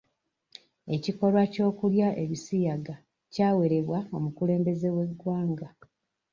Ekikolwa 0.95 1.43
ky'okulya 1.53 2.07
ebisiyaga 2.23 2.95
kyawerebwa 3.33 3.99
omukulembeze 4.17 4.89
w'eggwanga. 4.95 5.67